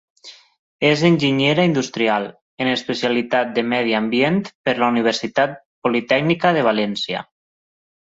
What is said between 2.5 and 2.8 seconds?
en